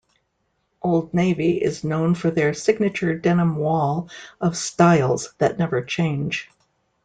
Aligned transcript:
Old 0.81 1.13
Navy 1.13 1.61
is 1.61 1.83
known 1.83 2.15
for 2.15 2.31
their 2.31 2.55
signature 2.55 3.15
denim 3.15 3.55
wall 3.57 4.09
of 4.39 4.57
styles 4.57 5.31
that 5.37 5.59
never 5.59 5.83
change. 5.83 6.49